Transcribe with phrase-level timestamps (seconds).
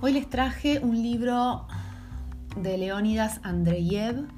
[0.00, 1.66] Hoy les traje un libro
[2.56, 4.28] de Leónidas Andreyev,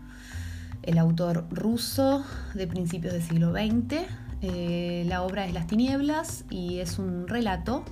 [0.82, 4.06] el autor ruso de principios del siglo XX.
[4.40, 7.84] Eh, la obra es Las tinieblas y es un relato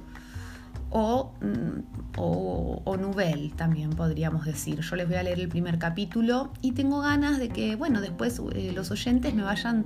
[0.89, 4.81] o, mm, o, o novel también podríamos decir.
[4.81, 8.41] Yo les voy a leer el primer capítulo y tengo ganas de que, bueno, después
[8.55, 9.85] eh, los oyentes me vayan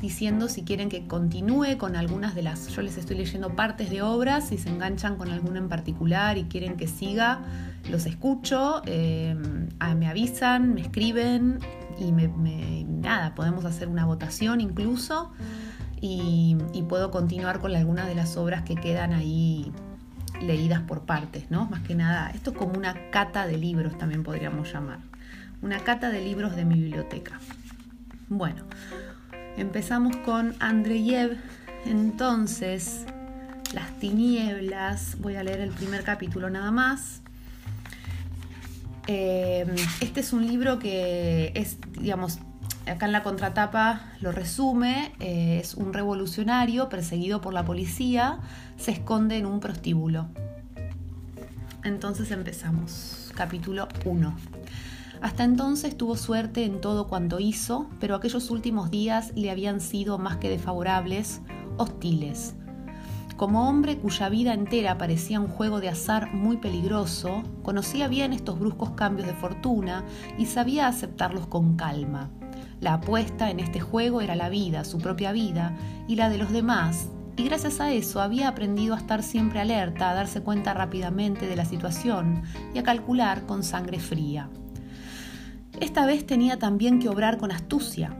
[0.00, 4.02] diciendo si quieren que continúe con algunas de las, yo les estoy leyendo partes de
[4.02, 7.42] obras, si se enganchan con alguna en particular y quieren que siga,
[7.90, 9.36] los escucho, eh,
[9.96, 11.58] me avisan, me escriben
[11.98, 15.32] y me, nada, podemos hacer una votación incluso
[16.00, 19.70] y, y puedo continuar con algunas de las obras que quedan ahí
[20.40, 21.66] leídas por partes, ¿no?
[21.66, 25.00] Más que nada, esto es como una cata de libros también podríamos llamar,
[25.60, 27.38] una cata de libros de mi biblioteca.
[28.28, 28.64] Bueno,
[29.56, 31.36] Empezamos con Andreyev.
[31.86, 33.06] Entonces,
[33.72, 35.16] Las tinieblas.
[35.20, 37.22] Voy a leer el primer capítulo nada más.
[39.06, 39.66] Eh,
[40.00, 42.38] este es un libro que es, digamos,
[42.86, 48.40] acá en la contratapa lo resume, eh, es un revolucionario perseguido por la policía,
[48.76, 50.28] se esconde en un prostíbulo.
[51.84, 53.32] Entonces empezamos.
[53.34, 54.36] Capítulo 1.
[55.22, 60.18] Hasta entonces tuvo suerte en todo cuanto hizo, pero aquellos últimos días le habían sido
[60.18, 61.42] más que desfavorables,
[61.76, 62.54] hostiles.
[63.36, 68.58] Como hombre cuya vida entera parecía un juego de azar muy peligroso, conocía bien estos
[68.58, 70.04] bruscos cambios de fortuna
[70.38, 72.30] y sabía aceptarlos con calma.
[72.80, 75.76] La apuesta en este juego era la vida, su propia vida,
[76.08, 80.10] y la de los demás, y gracias a eso había aprendido a estar siempre alerta,
[80.10, 82.42] a darse cuenta rápidamente de la situación
[82.74, 84.50] y a calcular con sangre fría.
[85.78, 88.16] Esta vez tenía también que obrar con astucia.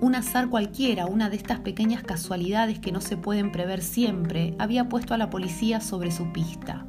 [0.00, 4.88] Un azar cualquiera, una de estas pequeñas casualidades que no se pueden prever siempre, había
[4.88, 6.86] puesto a la policía sobre su pista.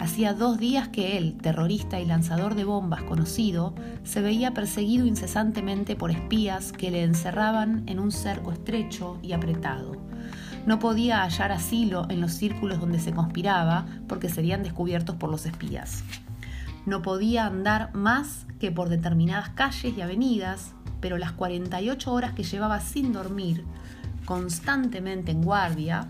[0.00, 5.96] Hacía dos días que él, terrorista y lanzador de bombas conocido, se veía perseguido incesantemente
[5.96, 9.96] por espías que le encerraban en un cerco estrecho y apretado.
[10.66, 15.46] No podía hallar asilo en los círculos donde se conspiraba porque serían descubiertos por los
[15.46, 16.02] espías.
[16.86, 22.44] No podía andar más que por determinadas calles y avenidas, pero las 48 horas que
[22.44, 23.64] llevaba sin dormir,
[24.26, 26.08] constantemente en guardia,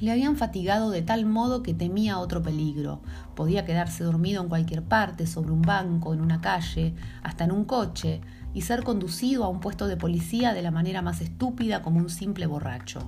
[0.00, 3.02] le habían fatigado de tal modo que temía otro peligro.
[3.34, 7.64] Podía quedarse dormido en cualquier parte, sobre un banco, en una calle, hasta en un
[7.64, 8.20] coche,
[8.54, 12.10] y ser conducido a un puesto de policía de la manera más estúpida como un
[12.10, 13.06] simple borracho.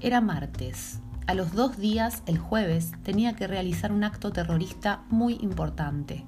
[0.00, 1.00] Era martes.
[1.26, 6.24] A los dos días, el jueves, tenía que realizar un acto terrorista muy importante.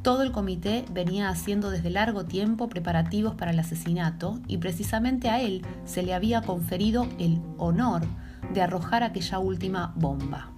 [0.00, 5.42] Todo el comité venía haciendo desde largo tiempo preparativos para el asesinato y precisamente a
[5.42, 8.06] él se le había conferido el honor
[8.54, 10.52] de arrojar aquella última bomba.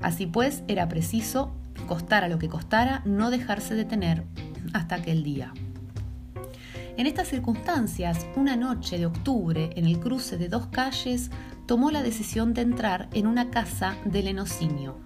[0.00, 1.54] Así pues, era preciso,
[1.86, 4.24] costara lo que costara, no dejarse detener
[4.72, 5.52] hasta aquel día.
[6.96, 11.30] En estas circunstancias, una noche de octubre, en el cruce de dos calles,
[11.66, 14.96] tomó la decisión de entrar en una casa de lenocinio.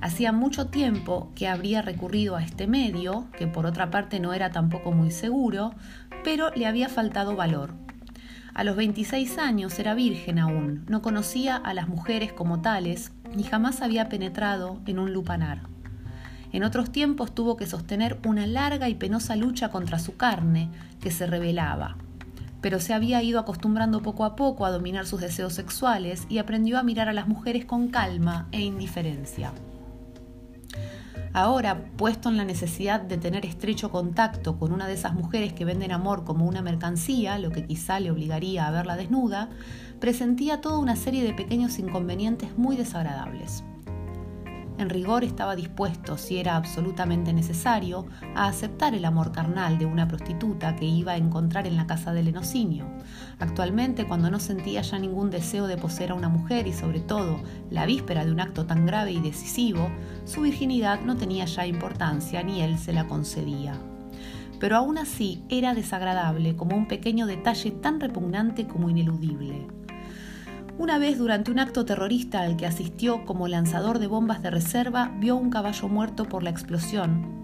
[0.00, 4.50] Hacía mucho tiempo que habría recurrido a este medio, que por otra parte no era
[4.50, 5.74] tampoco muy seguro,
[6.24, 7.74] pero le había faltado valor.
[8.54, 13.42] A los 26 años era virgen aún, no conocía a las mujeres como tales, ni
[13.42, 15.62] jamás había penetrado en un lupanar.
[16.52, 21.10] En otros tiempos tuvo que sostener una larga y penosa lucha contra su carne, que
[21.10, 21.96] se rebelaba
[22.60, 26.78] pero se había ido acostumbrando poco a poco a dominar sus deseos sexuales y aprendió
[26.78, 29.52] a mirar a las mujeres con calma e indiferencia.
[31.32, 35.64] Ahora, puesto en la necesidad de tener estrecho contacto con una de esas mujeres que
[35.64, 39.48] venden amor como una mercancía, lo que quizá le obligaría a verla desnuda,
[40.00, 43.62] presentía toda una serie de pequeños inconvenientes muy desagradables.
[44.80, 50.08] En rigor estaba dispuesto, si era absolutamente necesario, a aceptar el amor carnal de una
[50.08, 52.86] prostituta que iba a encontrar en la casa del enocinio.
[53.40, 57.42] Actualmente, cuando no sentía ya ningún deseo de poseer a una mujer y sobre todo
[57.68, 59.90] la víspera de un acto tan grave y decisivo,
[60.24, 63.74] su virginidad no tenía ya importancia ni él se la concedía
[64.58, 69.66] pero aún así era desagradable como un pequeño detalle tan repugnante como ineludible.
[70.78, 75.12] Una vez durante un acto terrorista al que asistió como lanzador de bombas de reserva,
[75.18, 77.42] vio un caballo muerto por la explosión,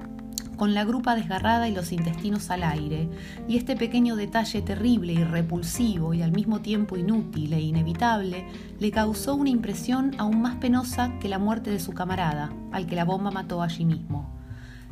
[0.56, 3.08] con la grupa desgarrada y los intestinos al aire,
[3.46, 8.46] y este pequeño detalle terrible y repulsivo y al mismo tiempo inútil e inevitable
[8.78, 12.96] le causó una impresión aún más penosa que la muerte de su camarada, al que
[12.96, 14.35] la bomba mató allí mismo.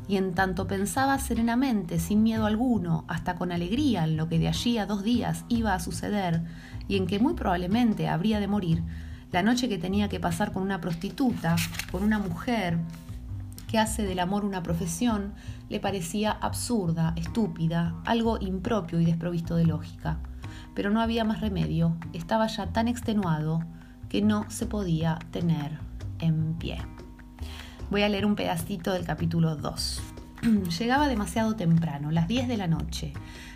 [0.07, 4.49] Y en tanto pensaba serenamente, sin miedo alguno, hasta con alegría en lo que de
[4.49, 6.43] allí a dos días iba a suceder,
[6.89, 8.83] y en que muy probablemente habría de morir,
[9.35, 11.57] La noche que tenía que pasar con una prostituta,
[11.91, 12.79] con una mujer
[13.67, 15.35] que hace del amor una profesión,
[15.69, 20.19] le parecía absurda, estúpida, algo impropio y desprovisto de lógica.
[20.73, 23.65] Pero no había más remedio, estaba ya tan extenuado
[24.09, 25.81] que no se podía tener
[26.21, 26.79] en pie.
[27.95, 30.03] Voy a leer un pedacito del capítulo 2.
[30.81, 33.13] Llegaba demasiado temprano, las 10 de la noche,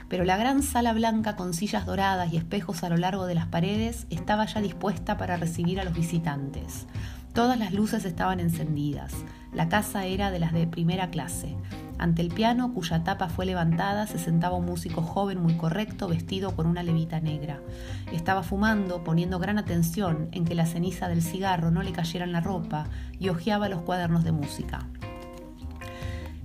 [0.09, 3.47] pero la gran sala blanca con sillas doradas y espejos a lo largo de las
[3.47, 6.87] paredes estaba ya dispuesta para recibir a los visitantes.
[7.33, 9.13] Todas las luces estaban encendidas.
[9.53, 11.57] La casa era de las de primera clase.
[11.99, 16.55] Ante el piano, cuya tapa fue levantada, se sentaba un músico joven muy correcto, vestido
[16.55, 17.61] con una levita negra.
[18.13, 22.33] Estaba fumando, poniendo gran atención en que la ceniza del cigarro no le cayera en
[22.33, 22.87] la ropa,
[23.19, 24.87] y hojeaba los cuadernos de música.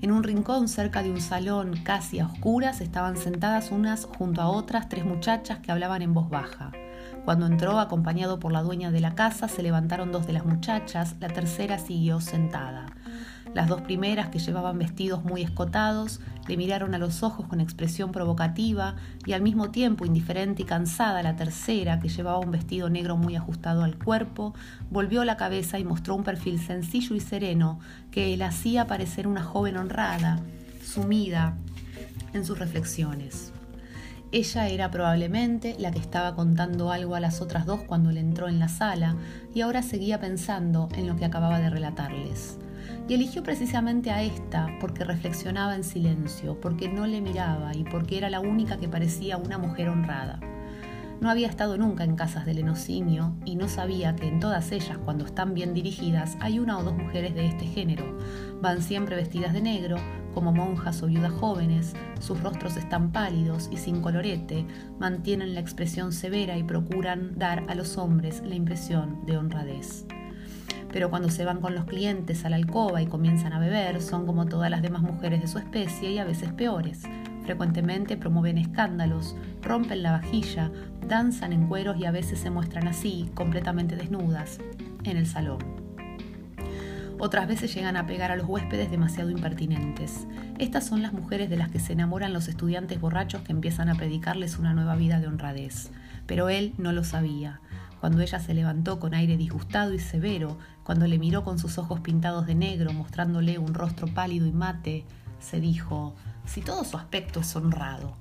[0.01, 4.49] En un rincón cerca de un salón casi a oscuras estaban sentadas unas junto a
[4.49, 6.71] otras tres muchachas que hablaban en voz baja.
[7.25, 11.15] Cuando entró, acompañado por la dueña de la casa, se levantaron dos de las muchachas,
[11.21, 12.87] la tercera siguió sentada.
[13.53, 18.11] Las dos primeras, que llevaban vestidos muy escotados, le miraron a los ojos con expresión
[18.11, 23.15] provocativa y al mismo tiempo indiferente y cansada la tercera, que llevaba un vestido negro
[23.15, 24.53] muy ajustado al cuerpo,
[24.89, 27.79] volvió la cabeza y mostró un perfil sencillo y sereno
[28.11, 30.39] que le hacía parecer una joven honrada,
[30.83, 31.55] sumida
[32.33, 33.53] en sus reflexiones.
[34.33, 38.47] Ella era probablemente la que estaba contando algo a las otras dos cuando le entró
[38.47, 39.15] en la sala
[39.53, 42.57] y ahora seguía pensando en lo que acababa de relatarles
[43.07, 48.17] y eligió precisamente a esta porque reflexionaba en silencio, porque no le miraba y porque
[48.17, 50.39] era la única que parecía una mujer honrada.
[51.21, 54.97] No había estado nunca en casas de lenocinio y no sabía que en todas ellas,
[54.97, 58.17] cuando están bien dirigidas, hay una o dos mujeres de este género.
[58.61, 59.97] Van siempre vestidas de negro,
[60.33, 64.65] como monjas o viudas jóvenes, sus rostros están pálidos y sin colorete,
[64.99, 70.05] mantienen la expresión severa y procuran dar a los hombres la impresión de honradez
[70.93, 74.27] pero cuando se van con los clientes a la alcoba y comienzan a beber, son
[74.27, 77.01] como todas las demás mujeres de su especie y a veces peores.
[77.43, 80.71] Frecuentemente promueven escándalos, rompen la vajilla,
[81.07, 84.59] danzan en cueros y a veces se muestran así, completamente desnudas,
[85.03, 85.59] en el salón.
[87.19, 90.27] Otras veces llegan a pegar a los huéspedes demasiado impertinentes.
[90.59, 93.95] Estas son las mujeres de las que se enamoran los estudiantes borrachos que empiezan a
[93.95, 95.91] predicarles una nueva vida de honradez.
[96.25, 97.61] Pero él no lo sabía.
[98.01, 102.01] Cuando ella se levantó con aire disgustado y severo, cuando le miró con sus ojos
[102.01, 105.05] pintados de negro, mostrándole un rostro pálido y mate,
[105.43, 108.15] se dijo, si todo su aspecto es honrado.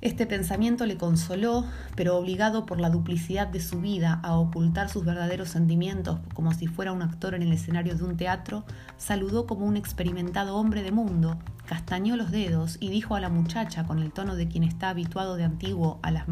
[0.00, 1.64] Este pensamiento le consoló,
[1.96, 6.66] pero obligado por la duplicidad de su vida a ocultar sus verdaderos sentimientos como si
[6.66, 8.64] fuera un actor en el escenario de un teatro,
[8.98, 13.84] saludó como un experimentado hombre de mundo, castañó los dedos y dijo a la muchacha
[13.84, 16.28] con el tono de quien está habituado de antiguo a las,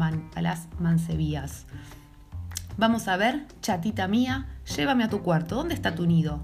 [0.79, 1.65] mancebías.
[2.77, 4.45] Vamos a ver, chatita mía,
[4.75, 6.43] llévame a tu cuarto, ¿dónde está tu nido?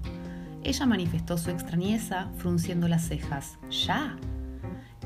[0.62, 3.58] Ella manifestó su extrañeza, frunciendo las cejas.
[3.70, 4.16] ¿Ya?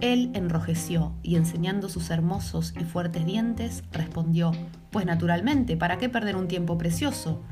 [0.01, 4.53] Él enrojeció y enseñando sus hermosos y fuertes dientes, respondió,
[4.91, 7.43] Pues naturalmente, ¿para qué perder un tiempo precioso?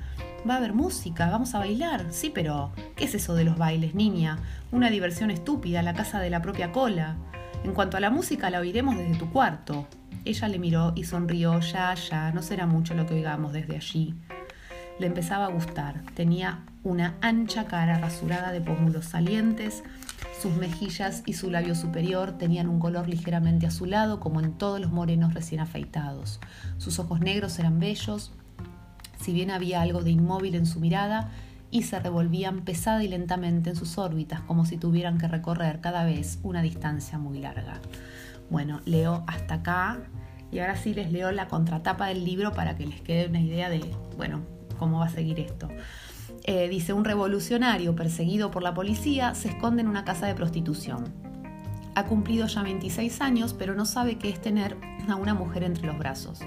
[0.49, 2.07] Va a haber música, vamos a bailar.
[2.11, 4.39] Sí, pero ¿qué es eso de los bailes, niña?
[4.73, 7.17] Una diversión estúpida, la casa de la propia cola.
[7.63, 9.87] En cuanto a la música, la oiremos desde tu cuarto.
[10.25, 14.17] Ella le miró y sonrió, ya, ya, no será mucho lo que oigamos desde allí.
[15.03, 16.05] Le empezaba a gustar.
[16.15, 19.83] Tenía una ancha cara rasurada de pómulos salientes,
[20.41, 24.93] sus mejillas y su labio superior tenían un color ligeramente azulado, como en todos los
[24.93, 26.39] morenos recién afeitados.
[26.79, 28.31] Sus ojos negros eran bellos,
[29.21, 31.31] si bien había algo de inmóvil en su mirada,
[31.73, 36.05] y se revolvían pesada y lentamente en sus órbitas, como si tuvieran que recorrer cada
[36.05, 37.81] vez una distancia muy larga.
[38.51, 39.99] Bueno, leo hasta acá
[40.53, 43.69] y ahora sí les leo la contratapa del libro para que les quede una idea
[43.69, 43.81] de,
[44.17, 44.43] bueno,
[44.83, 45.69] cómo va a seguir esto.
[46.43, 51.05] Eh, dice, un revolucionario perseguido por la policía se esconde en una casa de prostitución.
[51.95, 54.77] Ha cumplido ya 26 años, pero no sabe qué es tener
[55.09, 56.41] a una mujer entre los brazos.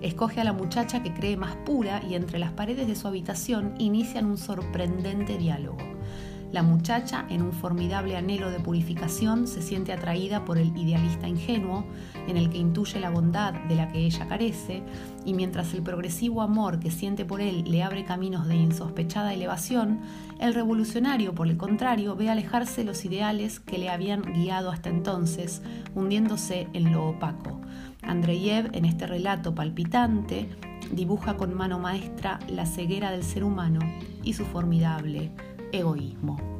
[0.00, 3.74] Escoge a la muchacha que cree más pura y entre las paredes de su habitación
[3.78, 5.93] inician un sorprendente diálogo.
[6.54, 11.84] La muchacha, en un formidable anhelo de purificación, se siente atraída por el idealista ingenuo,
[12.28, 14.84] en el que intuye la bondad de la que ella carece,
[15.24, 20.02] y mientras el progresivo amor que siente por él le abre caminos de insospechada elevación,
[20.38, 25.60] el revolucionario, por el contrario, ve alejarse los ideales que le habían guiado hasta entonces,
[25.96, 27.60] hundiéndose en lo opaco.
[28.02, 30.48] Andreyev, en este relato palpitante,
[30.92, 33.80] dibuja con mano maestra la ceguera del ser humano
[34.22, 35.32] y su formidable
[35.74, 36.53] egoísmo.